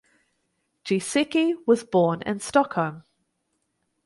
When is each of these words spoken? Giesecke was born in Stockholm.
Giesecke 0.83 1.57
was 1.67 1.83
born 1.83 2.23
in 2.23 2.39
Stockholm. 2.39 3.03